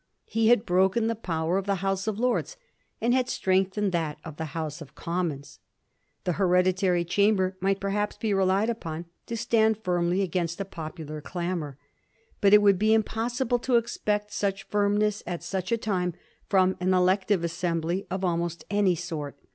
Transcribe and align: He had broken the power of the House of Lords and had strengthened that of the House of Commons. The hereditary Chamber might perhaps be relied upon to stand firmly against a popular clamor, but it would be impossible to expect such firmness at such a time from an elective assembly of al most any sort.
He 0.25 0.47
had 0.47 0.65
broken 0.65 1.05
the 1.05 1.13
power 1.15 1.59
of 1.59 1.67
the 1.67 1.75
House 1.85 2.07
of 2.07 2.17
Lords 2.17 2.57
and 2.99 3.13
had 3.13 3.29
strengthened 3.29 3.91
that 3.91 4.17
of 4.25 4.37
the 4.37 4.55
House 4.57 4.81
of 4.81 4.95
Commons. 4.95 5.59
The 6.23 6.33
hereditary 6.41 7.05
Chamber 7.05 7.55
might 7.59 7.79
perhaps 7.79 8.17
be 8.17 8.33
relied 8.33 8.67
upon 8.67 9.05
to 9.27 9.37
stand 9.37 9.77
firmly 9.83 10.23
against 10.23 10.59
a 10.59 10.65
popular 10.65 11.21
clamor, 11.21 11.77
but 12.41 12.51
it 12.51 12.63
would 12.63 12.79
be 12.79 12.95
impossible 12.95 13.59
to 13.59 13.75
expect 13.75 14.33
such 14.33 14.63
firmness 14.69 15.21
at 15.27 15.43
such 15.43 15.71
a 15.71 15.77
time 15.77 16.15
from 16.49 16.77
an 16.79 16.95
elective 16.95 17.43
assembly 17.43 18.07
of 18.09 18.23
al 18.23 18.37
most 18.37 18.65
any 18.71 18.95
sort. 18.95 19.37